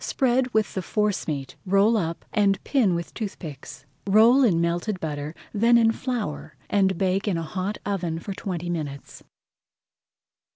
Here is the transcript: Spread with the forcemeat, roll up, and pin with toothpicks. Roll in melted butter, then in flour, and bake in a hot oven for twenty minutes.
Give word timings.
Spread 0.03 0.51
with 0.51 0.73
the 0.73 0.81
forcemeat, 0.81 1.55
roll 1.63 1.95
up, 1.95 2.25
and 2.33 2.57
pin 2.63 2.95
with 2.95 3.13
toothpicks. 3.13 3.85
Roll 4.07 4.43
in 4.43 4.59
melted 4.59 4.99
butter, 4.99 5.35
then 5.53 5.77
in 5.77 5.91
flour, 5.91 6.55
and 6.71 6.97
bake 6.97 7.27
in 7.27 7.37
a 7.37 7.43
hot 7.43 7.77
oven 7.85 8.17
for 8.17 8.33
twenty 8.33 8.67
minutes. 8.67 9.23